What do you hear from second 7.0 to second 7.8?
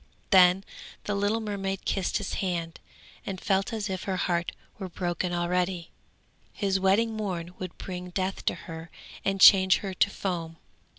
morn would